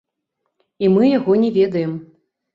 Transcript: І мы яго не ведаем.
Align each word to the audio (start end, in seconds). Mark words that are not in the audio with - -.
І 0.85 0.89
мы 0.95 1.03
яго 1.17 1.37
не 1.43 1.53
ведаем. 1.61 1.93